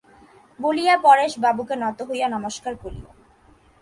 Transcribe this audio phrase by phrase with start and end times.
[0.59, 3.05] বলিয়া পরেশবাবুকে নত হইয়া নমস্কার করিল।